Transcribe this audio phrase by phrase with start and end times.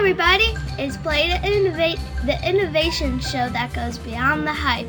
[0.00, 4.88] everybody, it's Play to Innovate, the innovation show that goes beyond the hype.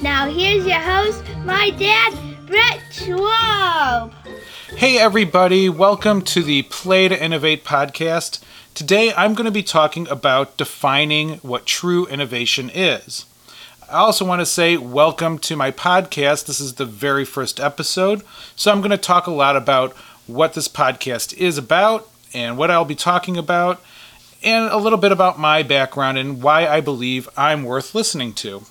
[0.00, 2.12] Now, here's your host, my dad,
[2.44, 4.12] Brett Schwab.
[4.70, 8.40] Hey, everybody, welcome to the Play to Innovate podcast.
[8.74, 13.26] Today, I'm going to be talking about defining what true innovation is.
[13.88, 16.46] I also want to say welcome to my podcast.
[16.46, 18.22] This is the very first episode,
[18.56, 19.92] so I'm going to talk a lot about
[20.26, 23.80] what this podcast is about and what I'll be talking about,
[24.42, 28.64] and a little bit about my background and why I believe I'm worth listening to.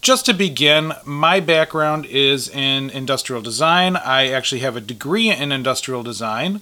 [0.00, 3.96] Just to begin, my background is in industrial design.
[3.96, 6.60] I actually have a degree in industrial design.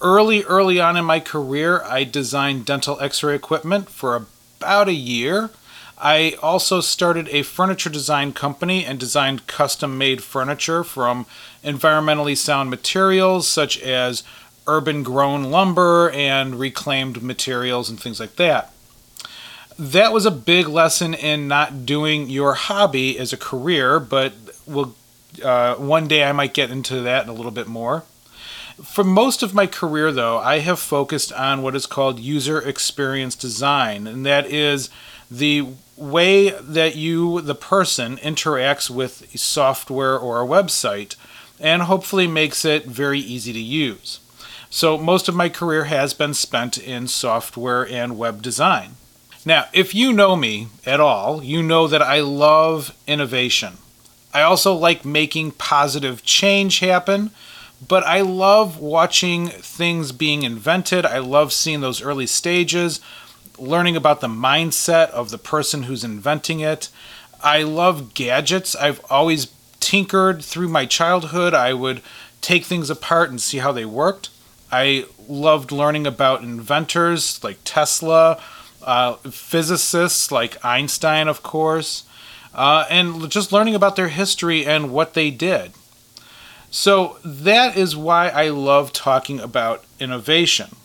[0.00, 4.94] Early, early on in my career, I designed dental x ray equipment for about a
[4.94, 5.50] year.
[5.98, 11.26] I also started a furniture design company and designed custom made furniture from
[11.62, 14.22] environmentally sound materials such as
[14.76, 18.72] urban grown lumber and reclaimed materials and things like that.
[19.78, 24.32] That was a big lesson in not doing your hobby as a career, but
[24.66, 24.94] we'll,
[25.42, 28.04] uh, one day I might get into that a little bit more.
[28.82, 33.34] For most of my career, though, I have focused on what is called user experience
[33.34, 34.88] design, and that is
[35.30, 41.16] the way that you, the person, interacts with software or a website,
[41.58, 44.20] and hopefully makes it very easy to use.
[44.72, 48.94] So, most of my career has been spent in software and web design.
[49.44, 53.78] Now, if you know me at all, you know that I love innovation.
[54.32, 57.32] I also like making positive change happen,
[57.86, 61.04] but I love watching things being invented.
[61.04, 63.00] I love seeing those early stages,
[63.58, 66.90] learning about the mindset of the person who's inventing it.
[67.42, 68.76] I love gadgets.
[68.76, 69.48] I've always
[69.80, 71.54] tinkered through my childhood.
[71.54, 72.02] I would
[72.40, 74.28] take things apart and see how they worked.
[74.72, 78.40] I loved learning about inventors like Tesla,
[78.82, 82.04] uh, physicists like Einstein, of course,
[82.54, 85.72] uh, and just learning about their history and what they did.
[86.70, 90.76] So that is why I love talking about innovation.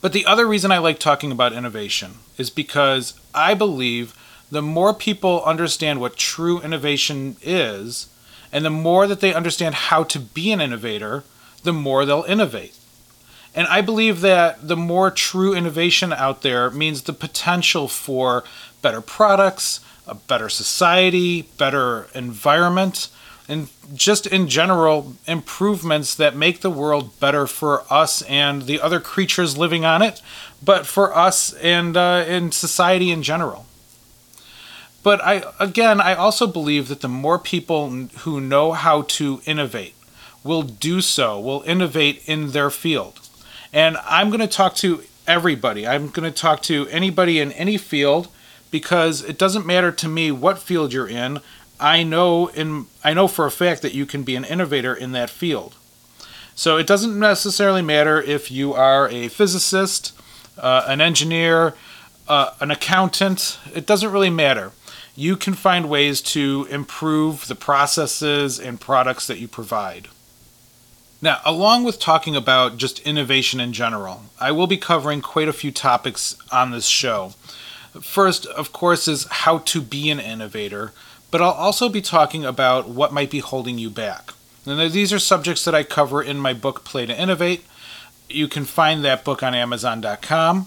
[0.00, 4.14] But the other reason I like talking about innovation is because I believe
[4.50, 8.08] the more people understand what true innovation is,
[8.52, 11.24] and the more that they understand how to be an innovator,
[11.62, 12.74] the more they'll innovate.
[13.54, 18.44] And I believe that the more true innovation out there means the potential for
[18.82, 23.08] better products, a better society, better environment,
[23.48, 29.00] and just in general improvements that make the world better for us and the other
[29.00, 30.20] creatures living on it,
[30.62, 33.64] but for us and uh, in society in general.
[35.02, 39.94] But I again, I also believe that the more people who know how to innovate
[40.44, 43.20] will do so, will innovate in their field.
[43.72, 45.86] And I'm going to talk to everybody.
[45.86, 48.28] I'm going to talk to anybody in any field
[48.70, 51.40] because it doesn't matter to me what field you're in.
[51.80, 55.12] I know in I know for a fact that you can be an innovator in
[55.12, 55.76] that field.
[56.54, 60.12] So it doesn't necessarily matter if you are a physicist,
[60.58, 61.74] uh, an engineer,
[62.26, 63.58] uh, an accountant.
[63.74, 64.72] It doesn't really matter.
[65.14, 70.08] You can find ways to improve the processes and products that you provide.
[71.20, 75.52] Now, along with talking about just innovation in general, I will be covering quite a
[75.52, 77.32] few topics on this show.
[78.00, 80.92] First, of course, is how to be an innovator,
[81.30, 84.32] but I'll also be talking about what might be holding you back.
[84.64, 87.64] And these are subjects that I cover in my book, Play to Innovate.
[88.28, 90.66] You can find that book on Amazon.com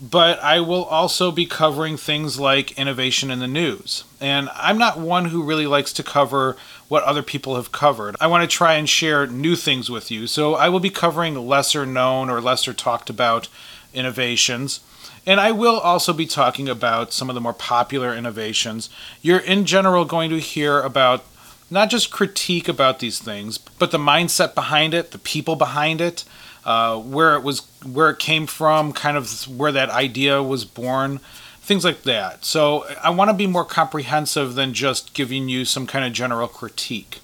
[0.00, 4.04] but I will also be covering things like innovation in the news.
[4.20, 6.56] And I'm not one who really likes to cover
[6.88, 8.16] what other people have covered.
[8.20, 10.26] I want to try and share new things with you.
[10.26, 13.48] So I will be covering lesser known or lesser talked about
[13.92, 14.80] innovations.
[15.26, 18.88] And I will also be talking about some of the more popular innovations.
[19.20, 21.24] You're in general going to hear about
[21.70, 26.24] not just critique about these things, but the mindset behind it, the people behind it,
[26.64, 31.20] uh, where it was, where it came from, kind of where that idea was born,
[31.60, 32.44] things like that.
[32.44, 36.48] So I want to be more comprehensive than just giving you some kind of general
[36.48, 37.20] critique.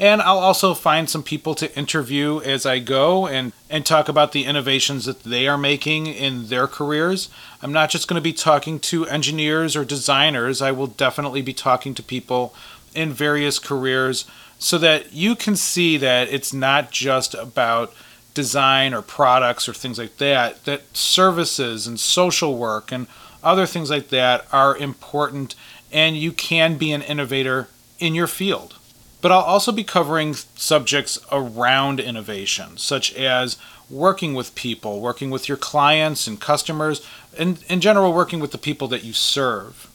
[0.00, 4.30] And I'll also find some people to interview as I go and, and talk about
[4.30, 7.28] the innovations that they are making in their careers.
[7.62, 11.52] I'm not just going to be talking to engineers or designers, I will definitely be
[11.52, 12.54] talking to people
[12.94, 14.24] in various careers
[14.58, 17.92] so that you can see that it's not just about
[18.38, 23.08] design or products or things like that, that services and social work and
[23.42, 25.56] other things like that are important
[25.90, 27.66] and you can be an innovator
[27.98, 28.76] in your field.
[29.20, 33.56] But I'll also be covering subjects around innovation, such as
[33.90, 37.04] working with people, working with your clients and customers,
[37.36, 39.90] and in general, working with the people that you serve.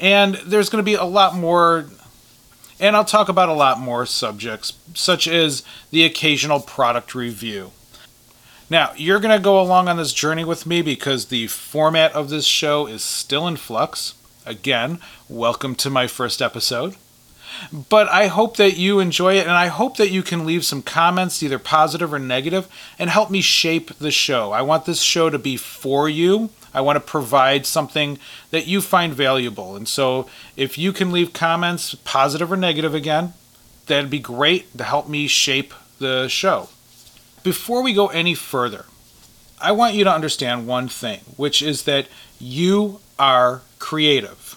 [0.00, 1.90] And there's going to be a lot more,
[2.80, 7.72] and I'll talk about a lot more subjects, such as the occasional product review.
[8.70, 12.30] Now, you're going to go along on this journey with me because the format of
[12.30, 14.14] this show is still in flux.
[14.46, 14.98] Again,
[15.28, 16.96] welcome to my first episode.
[17.88, 20.82] But I hope that you enjoy it, and I hope that you can leave some
[20.82, 22.68] comments, either positive or negative,
[22.98, 24.52] and help me shape the show.
[24.52, 26.50] I want this show to be for you.
[26.72, 28.18] I want to provide something
[28.50, 29.76] that you find valuable.
[29.76, 33.34] And so if you can leave comments, positive or negative again,
[33.86, 36.68] that'd be great to help me shape the show.
[37.42, 38.84] Before we go any further,
[39.60, 42.06] I want you to understand one thing, which is that
[42.38, 44.56] you are creative.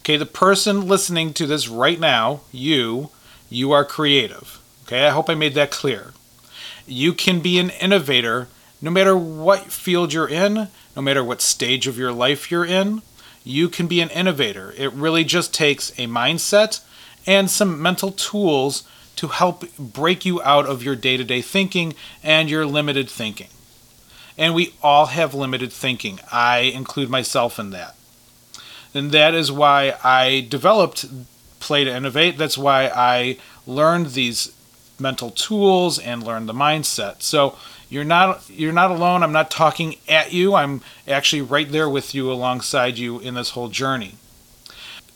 [0.00, 3.10] Okay, the person listening to this right now, you,
[3.50, 4.60] you are creative.
[4.84, 6.12] Okay, I hope I made that clear.
[6.86, 8.48] You can be an innovator
[8.80, 10.68] no matter what field you're in,
[10.98, 13.02] no matter what stage of your life you're in.
[13.44, 14.74] You can be an innovator.
[14.76, 16.84] It really just takes a mindset
[17.24, 18.82] and some mental tools
[19.14, 23.46] to help break you out of your day to day thinking and your limited thinking.
[24.36, 26.18] And we all have limited thinking.
[26.32, 27.94] I include myself in that.
[28.92, 31.06] And that is why I developed
[31.60, 32.38] Play to Innovate.
[32.38, 34.52] That's why I learned these
[34.98, 37.22] mental tools and learned the mindset.
[37.22, 37.56] So
[37.88, 39.22] you're not you're not alone.
[39.22, 40.54] I'm not talking at you.
[40.54, 44.14] I'm actually right there with you alongside you in this whole journey.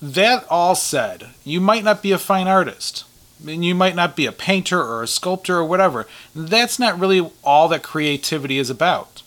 [0.01, 3.05] That all said, you might not be a fine artist.
[3.47, 6.07] And you might not be a painter or a sculptor or whatever.
[6.35, 9.23] That's not really all that creativity is about.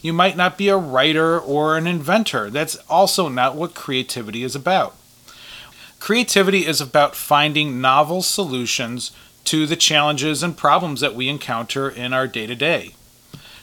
[0.00, 2.50] You might not be a writer or an inventor.
[2.50, 4.94] That's also not what creativity is about.
[5.98, 9.10] Creativity is about finding novel solutions
[9.48, 12.92] to the challenges and problems that we encounter in our day to day.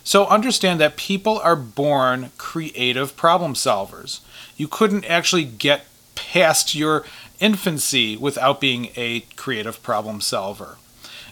[0.04, 4.22] So understand that people are born creative problem solvers.
[4.58, 5.86] You couldn't actually get
[6.16, 7.06] past your
[7.40, 10.78] infancy without being a creative problem solver.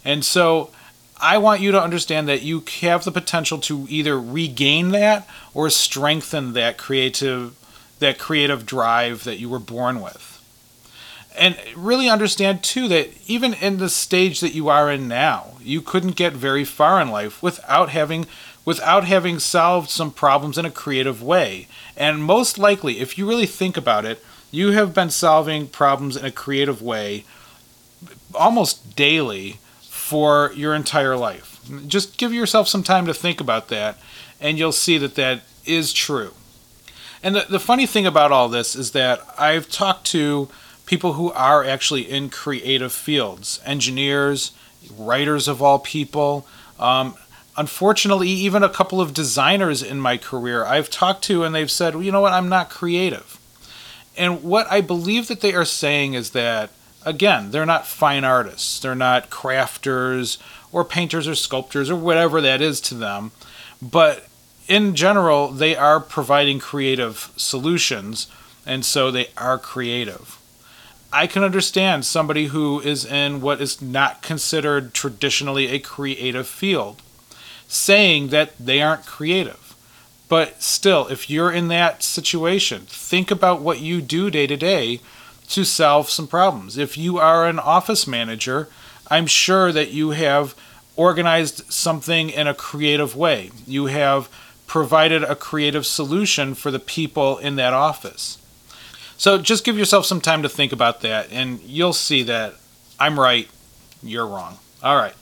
[0.06, 0.70] And so
[1.20, 5.70] I want you to understand that you have the potential to either regain that or
[5.70, 7.56] strengthen that creative
[8.00, 10.33] that creative drive that you were born with.
[11.36, 15.82] And really understand too that even in the stage that you are in now, you
[15.82, 18.28] couldn't get very far in life without having
[18.66, 21.68] without having solved some problems in a creative way.
[21.98, 26.24] And most likely, if you really think about it, you have been solving problems in
[26.24, 27.26] a creative way
[28.34, 31.60] almost daily for your entire life.
[31.88, 33.98] Just give yourself some time to think about that,
[34.40, 36.34] and you'll see that that is true.
[37.22, 40.50] And the, the funny thing about all this is that I've talked to
[40.86, 44.52] people who are actually in creative fields engineers,
[44.96, 46.46] writers of all people.
[46.80, 47.16] Um,
[47.58, 51.96] unfortunately, even a couple of designers in my career I've talked to, and they've said,
[51.96, 53.40] well, you know what, I'm not creative.
[54.18, 56.70] And what I believe that they are saying is that
[57.06, 58.80] again, they're not fine artists.
[58.80, 60.38] They're not crafters
[60.72, 63.32] or painters or sculptors or whatever that is to them.
[63.82, 64.28] But
[64.68, 68.28] in general, they are providing creative solutions,
[68.66, 70.40] and so they are creative.
[71.14, 77.02] I can understand somebody who is in what is not considered traditionally a creative field
[77.68, 79.76] saying that they aren't creative.
[80.28, 85.02] But still, if you're in that situation, think about what you do day to day
[85.50, 86.78] to solve some problems.
[86.78, 88.68] If you are an office manager,
[89.08, 90.56] I'm sure that you have
[90.96, 93.52] organized something in a creative way.
[93.68, 94.30] You have
[94.66, 98.40] provided a creative solution for the people in that office.
[99.24, 102.56] So just give yourself some time to think about that, and you'll see that
[103.00, 103.48] I'm right,
[104.02, 104.58] you're wrong.
[104.84, 105.14] All right.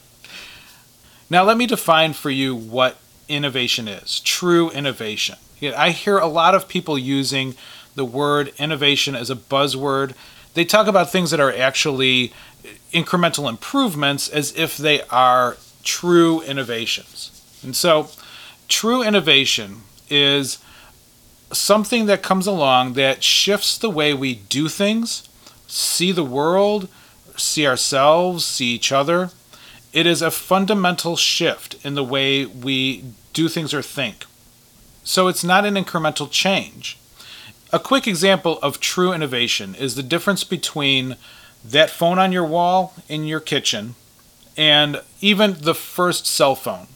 [1.30, 5.36] Now, let me define for you what innovation is true innovation.
[5.62, 7.54] I hear a lot of people using
[7.94, 10.14] the word innovation as a buzzword.
[10.54, 12.32] They talk about things that are actually
[12.92, 17.30] incremental improvements as if they are true innovations.
[17.62, 18.08] And so,
[18.66, 20.58] true innovation is
[21.52, 25.28] something that comes along that shifts the way we do things,
[25.66, 26.88] see the world,
[27.36, 29.30] see ourselves, see each other.
[29.92, 34.26] It is a fundamental shift in the way we do things or think.
[35.04, 36.98] So it's not an incremental change.
[37.72, 41.16] A quick example of true innovation is the difference between
[41.64, 43.94] that phone on your wall in your kitchen
[44.56, 46.86] and even the first cell phone.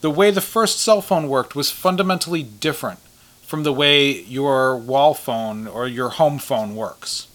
[0.00, 2.98] The way the first cell phone worked was fundamentally different
[3.52, 7.28] from the way your wall phone or your home phone works.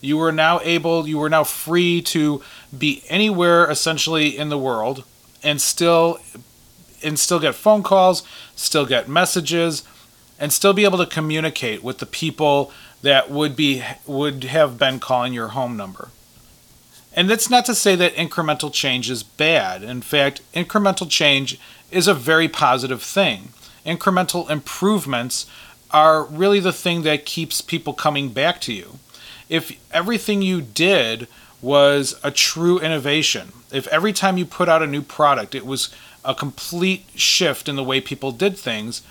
[0.00, 2.40] You were now able, you were now free to
[2.78, 5.04] be anywhere essentially in the world
[5.42, 6.18] and still
[7.04, 8.22] and still get phone calls,
[8.56, 9.82] still get messages,
[10.38, 14.98] and still be able to communicate with the people that would be would have been
[14.98, 16.08] calling your home number.
[17.12, 19.82] And that's not to say that incremental change is bad.
[19.82, 23.50] In fact, incremental change is a very positive thing.
[23.84, 25.46] Incremental improvements
[25.90, 28.98] are really the thing that keeps people coming back to you.
[29.48, 31.26] If everything you did
[31.62, 35.94] was a true innovation, if every time you put out a new product it was
[36.24, 39.02] a complete shift in the way people did things,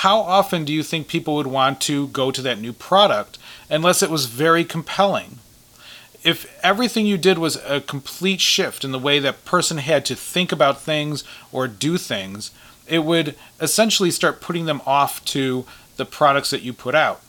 [0.00, 3.38] how often do you think people would want to go to that new product
[3.70, 5.38] unless it was very compelling?
[6.22, 10.14] If everything you did was a complete shift in the way that person had to
[10.14, 12.50] think about things or do things,
[12.88, 15.64] it would essentially start putting them off to
[15.96, 17.20] the products that you put out.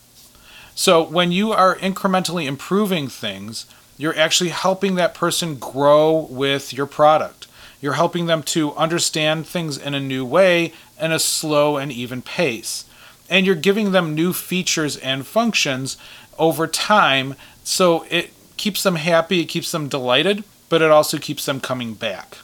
[0.75, 3.65] So when you are incrementally improving things,
[3.97, 7.47] you're actually helping that person grow with your product.
[7.81, 12.21] You're helping them to understand things in a new way in a slow and even
[12.21, 12.85] pace.
[13.29, 15.97] And you're giving them new features and functions
[16.37, 21.45] over time so it keeps them happy, it keeps them delighted, but it also keeps
[21.45, 22.37] them coming back.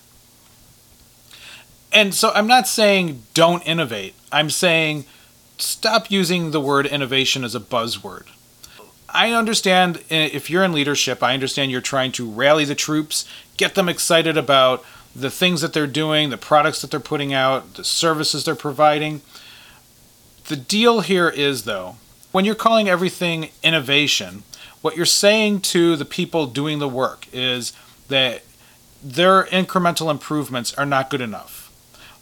[1.94, 4.16] And so I'm not saying don't innovate.
[4.32, 5.06] I'm saying
[5.58, 8.28] stop using the word innovation as a buzzword.
[9.08, 13.26] I understand eh, if you're in leadership, I understand you're trying to rally the troops,
[13.58, 14.84] get them excited about
[15.16, 19.22] the things that they're doing, the products that they're putting out, the services they're providing.
[20.48, 21.98] The deal here is, though,
[22.32, 24.42] when you're calling everything innovation,
[24.82, 27.72] what you're saying to the people doing the work is
[28.08, 28.42] that
[29.04, 31.63] their incremental improvements are not good enough.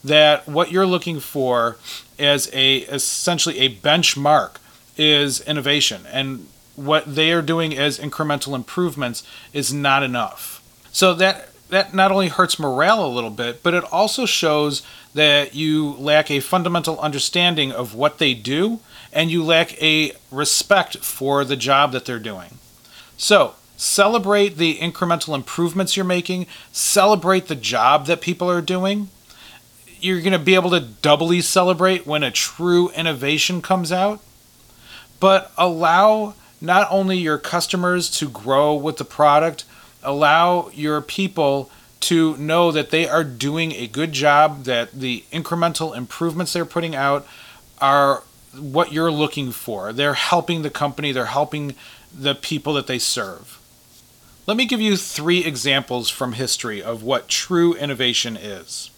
[0.04, 1.78] That what you're looking for
[2.18, 4.56] as a essentially a benchmark
[4.98, 10.64] is innovation, and what they are doing as incremental improvements is not enough.
[10.92, 15.56] So that that not only hurts morale a little bit, but it also shows that
[15.56, 18.80] you lack a fundamental understanding of what they do
[19.14, 22.58] and you lack a respect for the job that they're doing.
[23.18, 29.10] So, celebrate the incremental improvements you're making, celebrate the job that people are doing.
[30.02, 34.20] You're going to be able to doubly celebrate when a true innovation comes out,
[35.20, 39.66] but allow not only your customers to grow with the product,
[40.04, 45.96] allow your people to know that they are doing a good job, that the incremental
[45.96, 47.28] improvements they're putting out
[47.80, 48.24] are
[48.60, 49.94] what you're looking for.
[49.94, 51.76] They're helping the company, they're helping
[52.14, 53.60] the people that they serve.
[54.48, 58.91] Let me give you three examples from history of what true innovation is.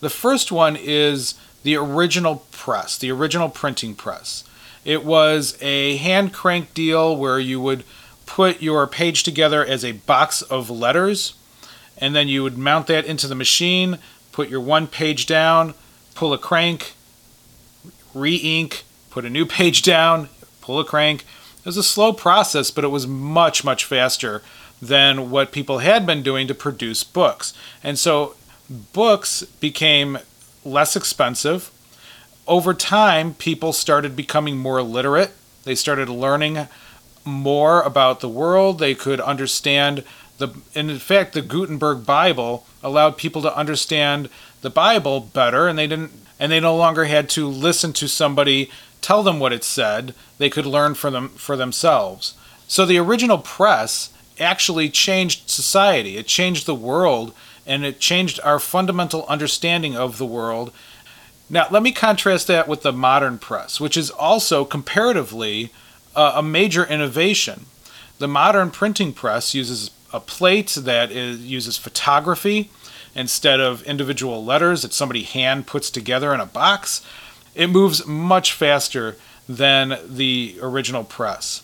[0.00, 4.44] The first one is the original press, the original printing press.
[4.84, 7.84] It was a hand crank deal where you would
[8.26, 11.34] put your page together as a box of letters,
[11.98, 13.98] and then you would mount that into the machine,
[14.32, 15.74] put your one page down,
[16.14, 16.94] pull a crank,
[18.12, 20.28] re ink, put a new page down,
[20.60, 21.24] pull a crank.
[21.58, 24.42] It was a slow process, but it was much, much faster
[24.82, 27.54] than what people had been doing to produce books.
[27.82, 28.34] And so
[28.68, 30.18] books became
[30.64, 31.70] less expensive.
[32.46, 35.32] Over time, people started becoming more literate.
[35.64, 36.68] They started learning
[37.24, 38.78] more about the world.
[38.78, 40.04] They could understand
[40.38, 44.28] the, and in fact, the Gutenberg Bible allowed people to understand
[44.62, 48.70] the Bible better, and they didn't, and they no longer had to listen to somebody
[49.00, 50.14] tell them what it said.
[50.38, 52.34] They could learn for them for themselves.
[52.66, 56.16] So the original press actually changed society.
[56.16, 57.32] It changed the world,
[57.66, 60.72] and it changed our fundamental understanding of the world.
[61.48, 65.70] Now, let me contrast that with the modern press, which is also comparatively
[66.16, 67.66] uh, a major innovation.
[68.18, 72.70] The modern printing press uses a plate that is, uses photography
[73.14, 77.04] instead of individual letters that somebody hand puts together in a box.
[77.54, 79.16] It moves much faster
[79.48, 81.62] than the original press.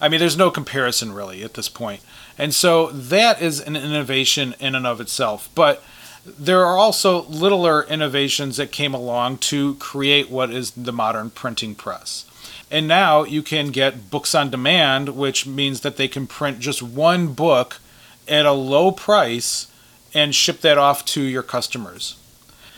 [0.00, 2.00] I mean, there's no comparison really at this point.
[2.38, 5.50] And so that is an innovation in and of itself.
[5.54, 5.82] But
[6.24, 11.74] there are also littler innovations that came along to create what is the modern printing
[11.74, 12.24] press.
[12.70, 16.82] And now you can get books on demand, which means that they can print just
[16.82, 17.80] one book
[18.28, 19.68] at a low price
[20.14, 22.16] and ship that off to your customers.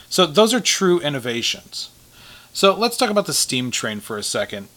[0.09, 1.91] So those are true innovations.
[2.53, 4.69] So let's talk about the steam train for a second,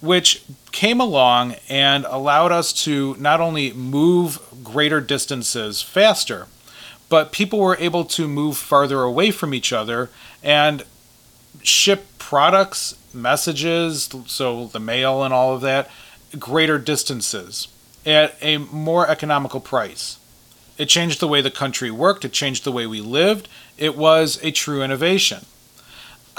[0.00, 0.42] which
[0.72, 6.46] came along and allowed us to not only move greater distances faster,
[7.08, 10.10] but people were able to move farther away from each other
[10.42, 10.84] and
[11.62, 15.90] ship products, messages, so the mail and all of that,
[16.38, 17.68] greater distances.
[18.06, 20.18] at a more economical price.
[20.78, 23.48] It changed the way the country worked, it changed the way we lived.
[23.76, 25.44] It was a true innovation.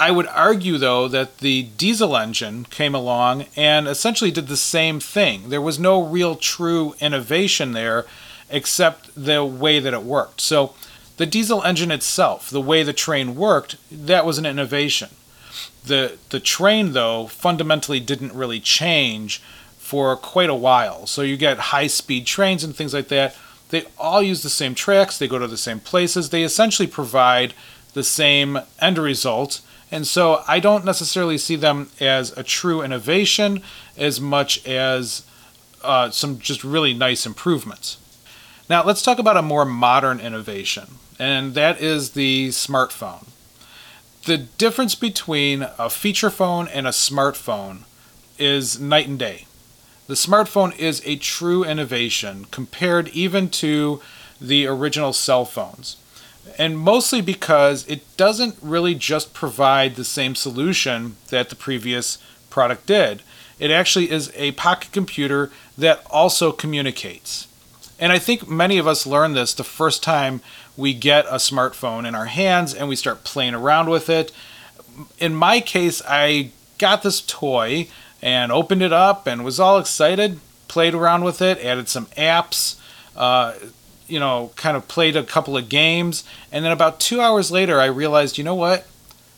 [0.00, 4.98] I would argue, though, that the diesel engine came along and essentially did the same
[4.98, 5.50] thing.
[5.50, 8.06] There was no real true innovation there
[8.48, 10.40] except the way that it worked.
[10.40, 10.74] So,
[11.18, 15.10] the diesel engine itself, the way the train worked, that was an innovation.
[15.84, 19.42] The, the train, though, fundamentally didn't really change
[19.76, 21.06] for quite a while.
[21.06, 23.36] So, you get high speed trains and things like that.
[23.68, 27.52] They all use the same tracks, they go to the same places, they essentially provide
[27.92, 33.62] the same end result and so I don't necessarily see them as a true innovation
[33.96, 35.24] as much as
[35.82, 37.98] uh, some just really nice improvements.
[38.68, 43.26] Now, let's talk about a more modern innovation, and that is the smartphone.
[44.26, 47.80] The difference between a feature phone and a smartphone
[48.38, 49.46] is night and day.
[50.06, 54.00] The smartphone is a true innovation compared even to
[54.40, 55.96] the original cell phones
[56.58, 62.18] and mostly because it doesn't really just provide the same solution that the previous
[62.50, 63.22] product did.
[63.58, 67.46] It actually is a pocket computer that also communicates.
[67.98, 70.40] And I think many of us learn this the first time
[70.76, 74.32] we get a smartphone in our hands and we start playing around with it.
[75.18, 77.88] In my case, I got this toy
[78.22, 82.76] and opened it up and was all excited, played around with it, added some apps,
[83.16, 83.54] uh,
[84.10, 86.24] you know, kind of played a couple of games.
[86.50, 88.86] And then about two hours later, I realized, you know what?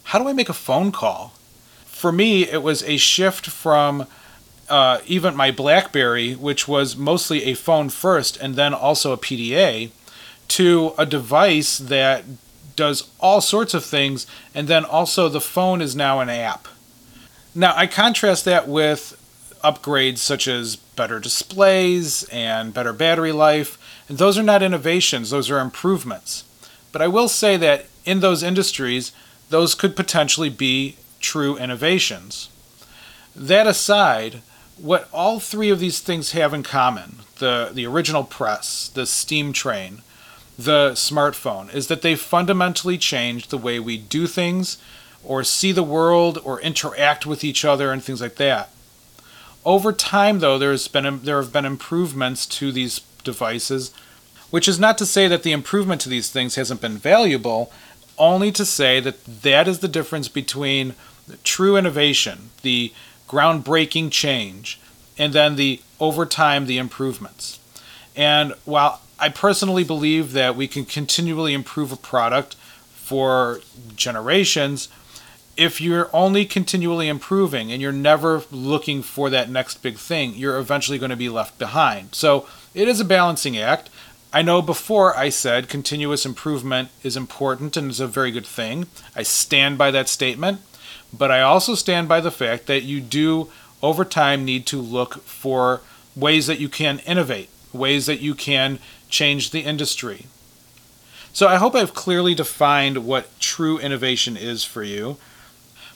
[0.05, 1.35] How do I make a phone call?
[1.85, 4.07] For me, it was a shift from
[4.69, 9.91] uh, even my Blackberry, which was mostly a phone first and then also a PDA,
[10.49, 12.25] to a device that
[12.75, 16.69] does all sorts of things, and then also the phone is now an app.
[17.55, 19.19] Now, I contrast that with
[19.62, 25.50] upgrades such as better displays and better battery life and those are not innovations, those
[25.50, 26.44] are improvements.
[26.90, 29.12] But I will say that in those industries,
[29.50, 32.49] those could potentially be true innovations.
[33.34, 34.43] That aside,
[34.76, 39.52] what all three of these things have in common the, the original press, the steam
[39.52, 40.02] train,
[40.58, 44.78] the smartphone is that they fundamentally changed the way we do things
[45.25, 48.71] or see the world or interact with each other and things like that.
[49.65, 53.93] Over time, though, there's been there have been improvements to these devices,
[54.50, 57.73] which is not to say that the improvement to these things hasn't been valuable,
[58.19, 60.95] only to say that that is the difference between
[61.43, 62.93] true innovation, the
[63.28, 64.80] groundbreaking change,
[65.17, 67.58] and then the over time the improvements.
[68.15, 72.54] And while I personally believe that we can continually improve a product
[72.93, 73.61] for
[73.95, 74.89] generations,
[75.56, 80.58] if you're only continually improving and you're never looking for that next big thing, you're
[80.58, 82.15] eventually going to be left behind.
[82.15, 83.91] So it is a balancing act.
[84.32, 88.87] I know before I said continuous improvement is important and is a very good thing.
[89.15, 90.61] I stand by that statement,
[91.13, 93.50] but I also stand by the fact that you do,
[93.82, 95.82] over time, need to look for
[96.17, 98.78] ways that you can innovate, ways that you can
[99.11, 100.26] change the industry.
[101.35, 105.19] So I hope I've clearly defined what true innovation is for you.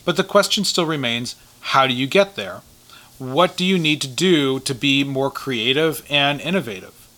[0.05, 2.61] But the question still remains how do you get there?
[3.19, 7.09] What do you need to do to be more creative and innovative?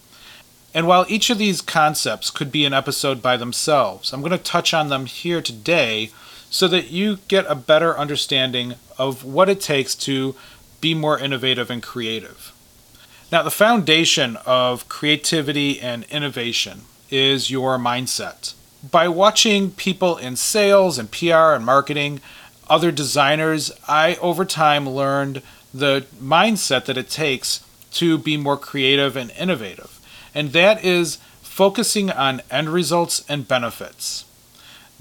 [0.73, 4.39] And while each of these concepts could be an episode by themselves, I'm going to
[4.39, 6.11] touch on them here today
[6.51, 10.37] so that you get a better understanding of what it takes to
[10.81, 12.53] be more innovative and creative.
[13.33, 18.55] Now, the foundation of creativity and innovation is your mindset.
[18.89, 22.21] By watching people in sales and PR and marketing,
[22.69, 29.17] other designers, I over time learned the mindset that it takes to be more creative
[29.17, 30.01] and innovative.
[30.35, 34.25] And that is focusing on end results and benefits.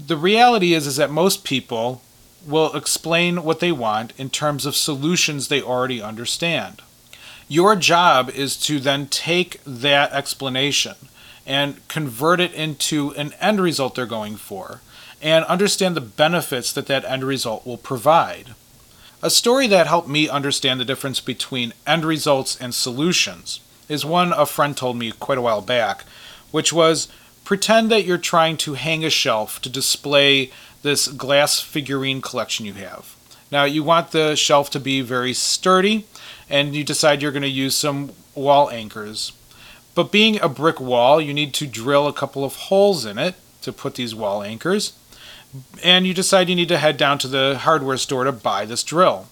[0.04, 2.02] The reality is, is that most people
[2.46, 6.82] will explain what they want in terms of solutions they already understand.
[7.48, 10.94] Your job is to then take that explanation
[11.46, 14.80] and convert it into an end result they're going for
[15.20, 18.54] and understand the benefits that that end result will provide.
[19.20, 24.32] A story that helped me understand the difference between end results and solutions is one
[24.32, 26.04] a friend told me quite a while back,
[26.52, 27.08] which was
[27.44, 30.52] pretend that you're trying to hang a shelf to display
[30.82, 33.16] this glass figurine collection you have.
[33.50, 36.06] Now, you want the shelf to be very sturdy,
[36.48, 39.32] and you decide you're going to use some wall anchors.
[39.96, 43.34] But being a brick wall, you need to drill a couple of holes in it
[43.62, 44.92] to put these wall anchors
[45.82, 48.82] and you decide you need to head down to the hardware store to buy this
[48.82, 49.28] drill.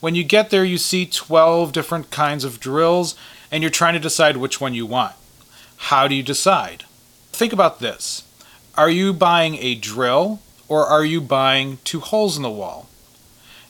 [0.00, 3.16] When you get there, you see 12 different kinds of drills,
[3.50, 5.14] and you're trying to decide which one you want.
[5.76, 6.84] How do you decide?
[7.32, 8.24] Think about this
[8.76, 12.88] Are you buying a drill or are you buying two holes in the wall?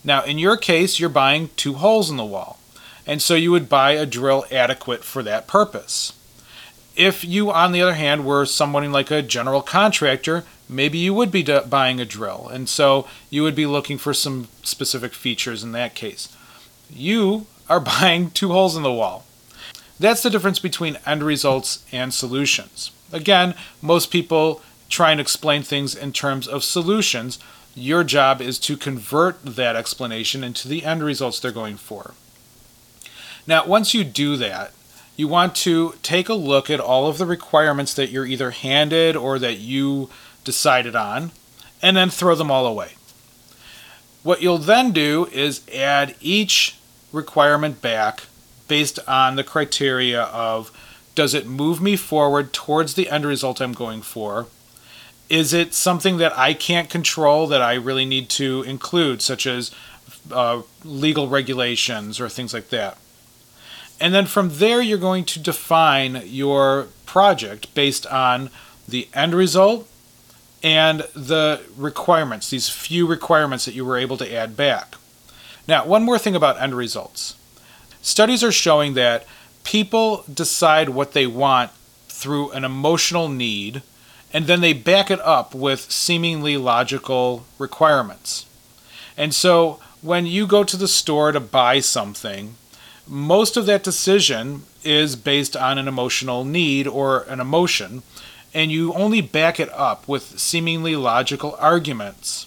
[0.05, 2.59] Now, in your case, you're buying two holes in the wall,
[3.07, 6.13] and so you would buy a drill adequate for that purpose.
[6.97, 11.31] If you, on the other hand, were someone like a general contractor, maybe you would
[11.31, 15.73] be buying a drill, and so you would be looking for some specific features in
[15.73, 16.35] that case.
[16.91, 19.25] You are buying two holes in the wall.
[20.01, 22.93] That's the difference between end results and solutions.
[23.13, 27.39] Again, most people try and explain things in terms of solutions.
[27.75, 32.15] Your job is to convert that explanation into the end results they're going for.
[33.47, 34.73] Now, once you do that,
[35.17, 39.17] you want to take a look at all of the requirements that you're either handed
[39.17, 40.09] or that you
[40.49, 41.31] decided on,
[41.83, 42.93] and then throw them all away.
[44.23, 46.79] What you'll then do is add each
[47.13, 48.23] requirement back
[48.67, 50.71] based on the criteria of
[51.15, 54.47] does it move me forward towards the end result I'm going for?
[55.29, 59.71] Is it something that I can't control that I really need to include, such as
[60.33, 62.97] uh, legal regulations or things like that?
[64.01, 68.49] And then from there, you're going to define your project based on
[68.89, 69.87] the end result
[70.63, 74.97] and the requirements, these few requirements that you were able to add back.
[75.67, 77.37] Now, one more thing about end results.
[78.01, 79.27] Studies are showing that
[79.65, 81.71] people decide what they want
[82.09, 83.83] through an emotional need,
[84.33, 88.47] and then they back it up with seemingly logical requirements.
[89.17, 92.55] And so, when you go to the store to buy something,
[93.07, 98.03] most of that decision is based on an emotional need or an emotion,
[98.55, 102.47] and you only back it up with seemingly logical arguments.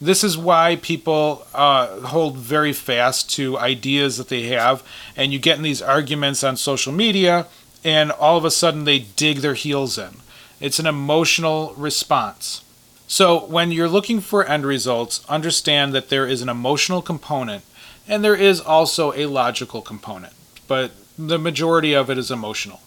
[0.00, 4.82] This is why people uh, hold very fast to ideas that they have,
[5.16, 7.46] and you get in these arguments on social media,
[7.84, 10.16] and all of a sudden they dig their heels in.
[10.58, 12.62] It's an emotional response.
[13.06, 17.64] So, when you're looking for end results, understand that there is an emotional component
[18.06, 20.32] and there is also a logical component,
[20.66, 22.80] but the majority of it is emotional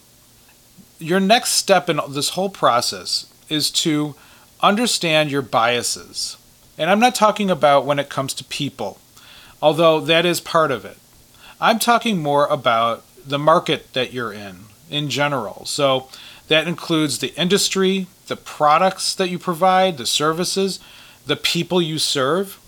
[1.04, 4.16] your next step in this whole process is to
[4.62, 6.38] understand your biases.
[6.78, 9.00] And I'm not talking about when it comes to people,
[9.62, 10.98] although that is part of it.
[11.60, 15.66] I'm talking more about the market that you're in in general.
[15.66, 16.08] So
[16.48, 20.80] that includes the industry, the products that you provide, the services,
[21.26, 22.60] the people you serve.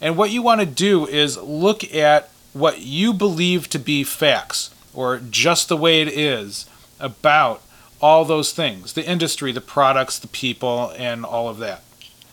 [0.00, 4.74] And what you want to do is look at what you believe to be facts
[4.94, 6.66] or just the way it is
[7.00, 7.62] about
[8.00, 11.82] all those things the industry, the products, the people, and all of that.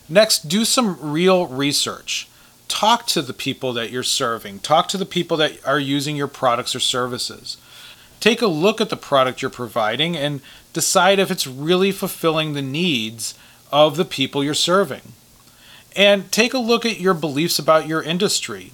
[0.08, 2.28] Next, do some real research.
[2.68, 6.28] Talk to the people that you're serving, talk to the people that are using your
[6.28, 7.58] products or services.
[8.20, 10.42] Take a look at the product you're providing and
[10.74, 13.36] decide if it's really fulfilling the needs
[13.72, 15.14] of the people you're serving.
[15.96, 18.72] And take a look at your beliefs about your industry.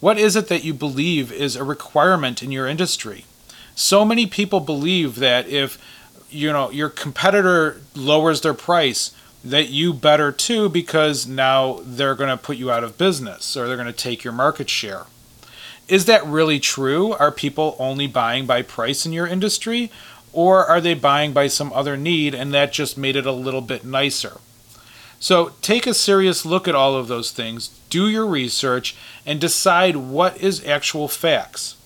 [0.00, 3.24] What is it that you believe is a requirement in your industry?
[3.74, 5.78] So many people believe that if
[6.30, 12.30] you know your competitor lowers their price that you better too because now they're going
[12.30, 15.04] to put you out of business or they're going to take your market share.
[15.86, 17.12] Is that really true?
[17.12, 19.90] Are people only buying by price in your industry
[20.32, 23.60] or are they buying by some other need and that just made it a little
[23.60, 24.38] bit nicer?
[25.20, 29.96] So take a serious look at all of those things, do your research, and decide
[29.96, 31.76] what is actual facts.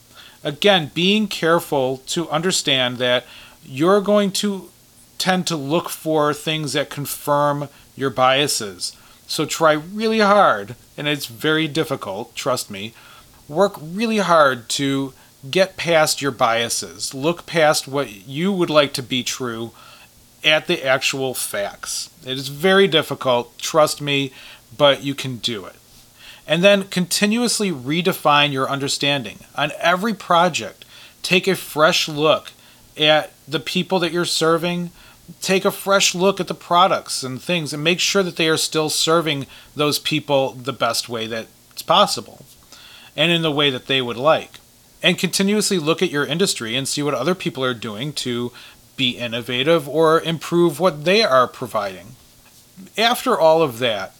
[0.44, 3.26] Again, being careful to understand that
[3.68, 4.70] you're going to
[5.18, 8.96] tend to look for things that confirm your biases.
[9.26, 12.94] So try really hard, and it's very difficult, trust me.
[13.48, 15.12] Work really hard to
[15.50, 17.12] get past your biases.
[17.12, 19.72] Look past what you would like to be true
[20.42, 22.10] at the actual facts.
[22.24, 24.32] It is very difficult, trust me,
[24.76, 25.74] but you can do it.
[26.46, 29.40] And then continuously redefine your understanding.
[29.54, 30.86] On every project,
[31.22, 32.52] take a fresh look
[32.96, 34.90] at the people that you're serving,
[35.40, 38.56] take a fresh look at the products and things and make sure that they are
[38.56, 42.44] still serving those people the best way that it's possible
[43.16, 44.60] and in the way that they would like.
[45.02, 48.52] And continuously look at your industry and see what other people are doing to
[48.96, 52.16] be innovative or improve what they are providing.
[52.96, 54.14] After all of that,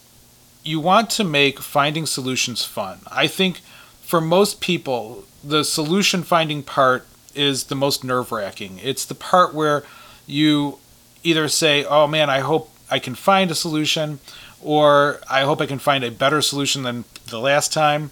[0.63, 3.01] you want to make finding solutions fun.
[3.11, 3.61] I think
[4.03, 8.81] for most people, the solution finding part is the most nerve wracking.
[8.83, 9.85] It's the part where
[10.27, 10.79] you
[11.23, 14.19] either say, oh man, I hope I can find a solution,
[14.63, 18.11] or I hope I can find a better solution than the last time.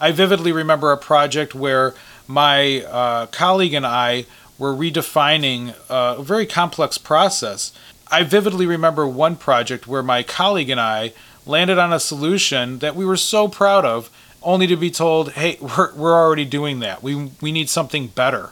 [0.00, 1.94] I vividly remember a project where
[2.26, 4.26] my uh, colleague and I
[4.58, 7.72] were redefining a very complex process.
[8.10, 11.12] I vividly remember one project where my colleague and I
[11.44, 14.10] landed on a solution that we were so proud of,
[14.42, 17.02] only to be told, hey, we're, we're already doing that.
[17.02, 18.50] We, we need something better.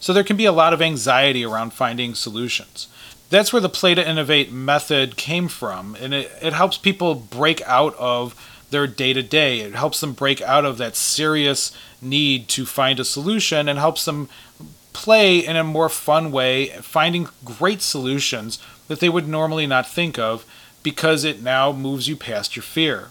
[0.00, 2.88] So there can be a lot of anxiety around finding solutions.
[3.30, 7.62] That's where the play to innovate method came from, and it, it helps people break
[7.62, 8.34] out of
[8.70, 9.60] their day to day.
[9.60, 14.04] It helps them break out of that serious need to find a solution and helps
[14.04, 14.28] them
[14.92, 20.18] play in a more fun way, finding great solutions that they would normally not think
[20.18, 20.44] of
[20.82, 23.10] because it now moves you past your fear.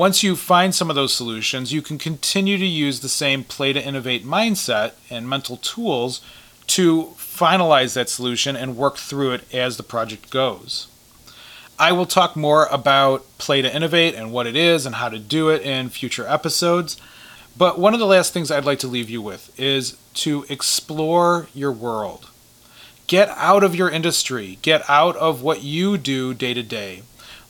[0.00, 3.70] Once you find some of those solutions, you can continue to use the same play
[3.70, 6.22] to innovate mindset and mental tools
[6.66, 10.88] to finalize that solution and work through it as the project goes.
[11.78, 15.18] I will talk more about Play to Innovate and what it is and how to
[15.18, 16.96] do it in future episodes.
[17.54, 21.48] But one of the last things I'd like to leave you with is to explore
[21.54, 22.30] your world.
[23.06, 27.02] Get out of your industry, get out of what you do day to day.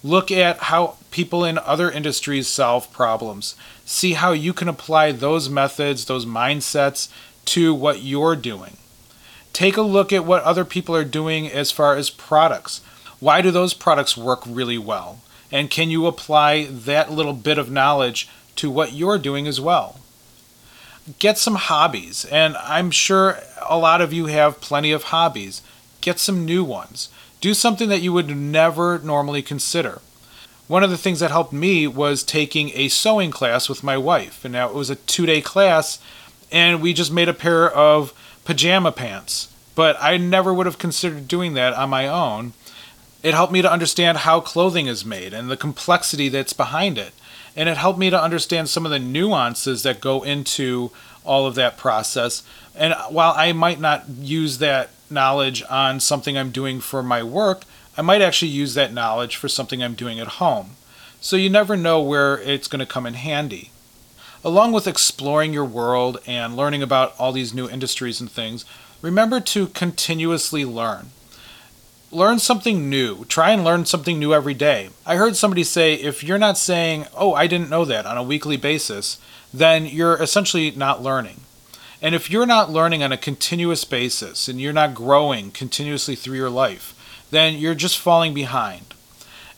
[0.02, 3.54] Look at how people in other industries solve problems.
[3.84, 7.08] See how you can apply those methods, those mindsets
[7.46, 8.76] to what you're doing.
[9.52, 12.80] Take a look at what other people are doing as far as products.
[13.18, 15.20] Why do those products work really well?
[15.52, 20.00] And can you apply that little bit of knowledge to what you're doing as well?
[21.18, 25.60] Get some hobbies, and I'm sure a lot of you have plenty of hobbies.
[26.00, 27.08] Get some new ones.
[27.40, 30.00] Do something that you would never normally consider.
[30.68, 34.44] One of the things that helped me was taking a sewing class with my wife,
[34.44, 35.98] and now it was a two day class,
[36.52, 38.12] and we just made a pair of
[38.44, 39.52] pajama pants.
[39.74, 42.52] But I never would have considered doing that on my own.
[43.22, 47.12] It helped me to understand how clothing is made and the complexity that's behind it.
[47.56, 50.90] And it helped me to understand some of the nuances that go into
[51.24, 52.42] all of that process.
[52.74, 57.64] And while I might not use that knowledge on something I'm doing for my work,
[57.96, 60.70] I might actually use that knowledge for something I'm doing at home.
[61.20, 63.70] So you never know where it's going to come in handy.
[64.42, 68.64] Along with exploring your world and learning about all these new industries and things,
[69.02, 71.10] remember to continuously learn
[72.12, 73.24] learn something new.
[73.26, 74.90] Try and learn something new every day.
[75.06, 78.22] I heard somebody say if you're not saying, oh, I didn't know that on a
[78.22, 79.18] weekly basis,
[79.54, 81.40] then you're essentially not learning.
[82.02, 86.36] And if you're not learning on a continuous basis and you're not growing continuously through
[86.36, 86.94] your life,
[87.30, 88.94] then you're just falling behind.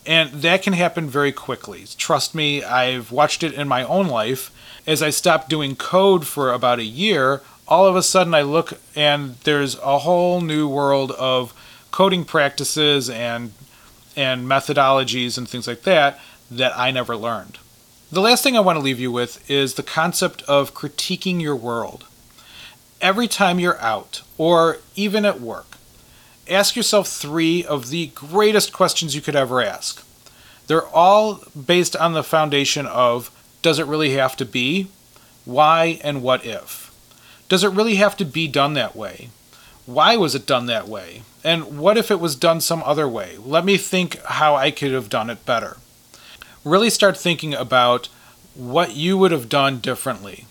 [0.04, 1.84] And that can happen very quickly.
[1.96, 4.50] Trust me, I've watched it in my own life.
[4.86, 8.74] As I stopped doing code for about a year, all of a sudden I look
[8.96, 11.54] and there's a whole new world of
[11.92, 13.52] coding practices and
[14.16, 16.18] and methodologies and things like that
[16.50, 17.58] that I never learned.
[18.10, 21.56] The last thing I want to leave you with is the concept of critiquing your
[21.56, 22.04] world.
[23.02, 25.76] Every time you're out, or even at work,
[26.48, 30.06] ask yourself three of the greatest questions you could ever ask.
[30.68, 34.86] They're all based on the foundation of does it really have to be?
[35.44, 36.92] Why and what if?
[37.48, 39.30] Does it really have to be done that way?
[39.84, 41.22] Why was it done that way?
[41.42, 43.36] And what if it was done some other way?
[43.44, 45.78] Let me think how I could have done it better.
[46.64, 48.08] Really start thinking about
[48.54, 50.46] what you would have done differently.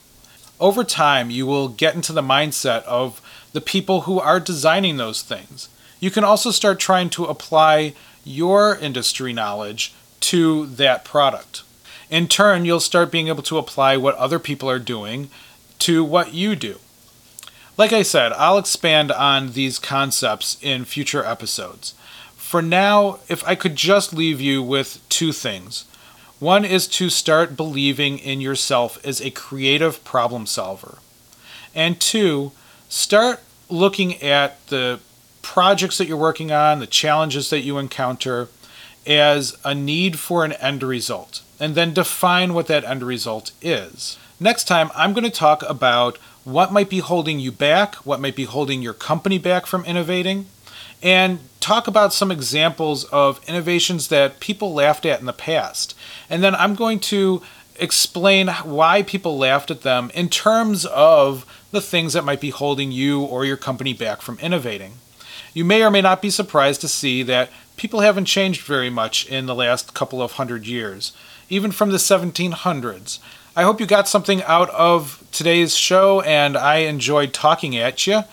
[0.61, 3.19] Over time, you will get into the mindset of
[3.51, 5.69] the people who are designing those things.
[5.99, 11.63] You can also start trying to apply your industry knowledge to that product.
[12.11, 15.31] In turn, you'll start being able to apply what other people are doing
[15.79, 16.77] to what you do.
[17.75, 21.95] Like I said, I'll expand on these concepts in future episodes.
[22.35, 25.85] For now, if I could just leave you with two things.
[26.41, 30.97] One is to start believing in yourself as a creative problem solver.
[31.75, 32.51] And two,
[32.89, 35.01] start looking at the
[35.43, 38.47] projects that you're working on, the challenges that you encounter,
[39.05, 44.17] as a need for an end result, and then define what that end result is.
[44.39, 48.35] Next time, I'm going to talk about what might be holding you back, what might
[48.35, 50.47] be holding your company back from innovating,
[51.03, 55.95] and talk about some examples of innovations that people laughed at in the past.
[56.31, 57.41] And then I'm going to
[57.75, 62.91] explain why people laughed at them in terms of the things that might be holding
[62.91, 64.93] you or your company back from innovating.
[65.53, 69.25] You may or may not be surprised to see that people haven't changed very much
[69.27, 71.11] in the last couple of hundred years,
[71.49, 73.19] even from the 1700s.
[73.53, 78.23] I hope you got something out of today's show and I enjoyed talking at you.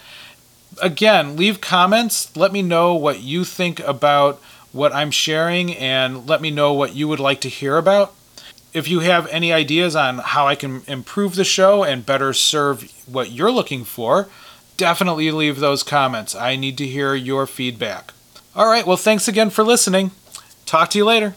[0.80, 2.36] Again, leave comments.
[2.36, 4.40] Let me know what you think about
[4.72, 8.14] what I'm sharing and let me know what you would like to hear about.
[8.72, 12.90] If you have any ideas on how I can improve the show and better serve
[13.06, 14.28] what you're looking for,
[14.76, 16.34] definitely leave those comments.
[16.34, 18.12] I need to hear your feedback.
[18.54, 20.10] All right, well, thanks again for listening.
[20.66, 21.34] Talk to you later.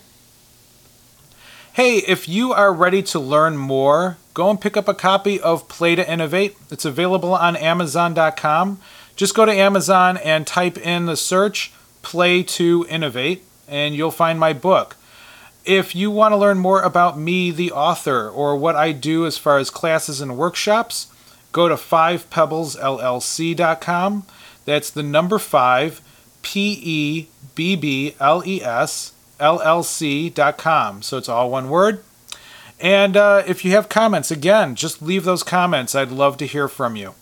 [1.74, 5.70] Hey, if you are ready to learn more, go and pick up a copy of
[5.70, 6.58] Play to Innovate.
[6.70, 8.80] It's available on Amazon.com.
[9.16, 14.40] Just go to Amazon and type in the search Play to Innovate, and you'll find
[14.40, 14.96] my book.
[15.64, 19.38] If you want to learn more about me, the author, or what I do as
[19.38, 21.08] far as classes and workshops,
[21.52, 24.24] go to 5pebblesllc.com.
[24.66, 26.02] That's the number 5,
[26.42, 31.02] P E B B L E S llc.com.
[31.02, 32.04] So it's all one word.
[32.80, 35.94] And uh, if you have comments, again, just leave those comments.
[35.94, 37.16] I'd love to hear from you.